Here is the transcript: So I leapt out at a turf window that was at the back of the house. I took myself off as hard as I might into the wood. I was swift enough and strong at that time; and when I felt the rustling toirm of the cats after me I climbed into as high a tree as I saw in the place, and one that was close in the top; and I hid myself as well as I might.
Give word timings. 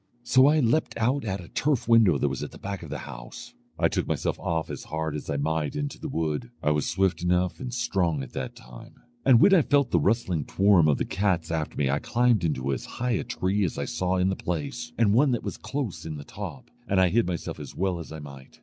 So 0.23 0.47
I 0.47 0.59
leapt 0.61 0.97
out 0.97 1.23
at 1.25 1.41
a 1.43 1.47
turf 1.47 1.87
window 1.87 2.17
that 2.17 2.27
was 2.27 2.41
at 2.41 2.49
the 2.49 2.57
back 2.57 2.81
of 2.81 2.89
the 2.89 2.97
house. 3.05 3.53
I 3.77 3.87
took 3.87 4.07
myself 4.07 4.39
off 4.39 4.71
as 4.71 4.85
hard 4.85 5.13
as 5.15 5.29
I 5.29 5.37
might 5.37 5.75
into 5.75 5.99
the 5.99 6.09
wood. 6.09 6.49
I 6.63 6.71
was 6.71 6.87
swift 6.89 7.21
enough 7.21 7.59
and 7.59 7.71
strong 7.71 8.23
at 8.23 8.33
that 8.33 8.55
time; 8.55 8.95
and 9.23 9.39
when 9.39 9.53
I 9.53 9.61
felt 9.61 9.91
the 9.91 9.99
rustling 9.99 10.43
toirm 10.45 10.87
of 10.89 10.97
the 10.97 11.05
cats 11.05 11.51
after 11.51 11.77
me 11.77 11.87
I 11.91 11.99
climbed 11.99 12.43
into 12.43 12.73
as 12.73 12.83
high 12.97 13.11
a 13.11 13.23
tree 13.23 13.63
as 13.63 13.77
I 13.77 13.85
saw 13.85 14.15
in 14.17 14.29
the 14.29 14.35
place, 14.35 14.91
and 14.97 15.13
one 15.13 15.29
that 15.33 15.43
was 15.43 15.57
close 15.57 16.03
in 16.03 16.17
the 16.17 16.23
top; 16.23 16.71
and 16.87 16.99
I 16.99 17.09
hid 17.09 17.27
myself 17.27 17.59
as 17.59 17.75
well 17.75 17.99
as 17.99 18.11
I 18.11 18.17
might. 18.17 18.57